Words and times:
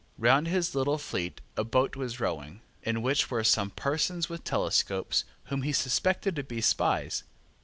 Round 0.17 0.47
his 0.47 0.73
little 0.73 0.97
fleet 0.97 1.41
a 1.55 1.63
boat 1.63 1.95
was 1.95 2.19
rowing, 2.19 2.61
in 2.81 3.03
which 3.03 3.29
were 3.29 3.43
some 3.43 3.69
persons 3.69 4.29
with 4.29 4.43
telescopes 4.43 5.25
whom 5.43 5.61
he 5.61 5.71
suspected 5.73 6.35
to 6.37 6.43
be 6.43 6.59
spies. 6.59 7.23